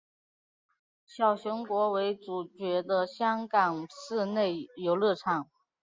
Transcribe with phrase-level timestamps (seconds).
[1.05, 5.47] 小熊国为主角的香港室内游乐场。